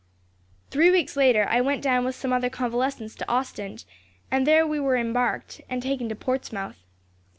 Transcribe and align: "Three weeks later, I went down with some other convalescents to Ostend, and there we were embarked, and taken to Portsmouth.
"Three 0.71 0.89
weeks 0.89 1.15
later, 1.15 1.45
I 1.47 1.61
went 1.61 1.83
down 1.83 2.05
with 2.05 2.15
some 2.15 2.33
other 2.33 2.49
convalescents 2.49 3.13
to 3.17 3.29
Ostend, 3.31 3.85
and 4.31 4.47
there 4.47 4.65
we 4.65 4.79
were 4.79 4.97
embarked, 4.97 5.61
and 5.69 5.79
taken 5.79 6.09
to 6.09 6.15
Portsmouth. 6.15 6.79